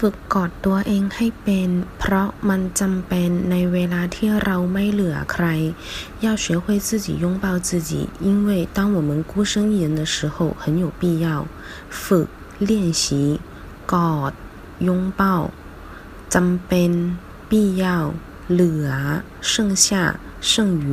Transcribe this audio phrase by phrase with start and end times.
[0.00, 5.46] ฝึกกอดตัวเองให้เป็น เพราะมันจำเป็นในเวลาที่เราไม่เหลือใคร
[6.24, 7.90] 要学会自己拥抱自己
[8.26, 11.26] 因为当我们孤身一人的时候很有必要
[12.02, 12.28] ฝึก
[12.68, 12.70] 练
[13.02, 13.02] 习
[13.92, 14.32] กอด
[14.88, 15.22] 拥抱
[16.34, 16.90] จำเป็น
[17.50, 17.84] 必要
[18.52, 18.90] เหลือ
[19.50, 19.52] 剩
[19.84, 19.86] 下
[20.50, 20.52] 剩
[20.84, 20.88] 余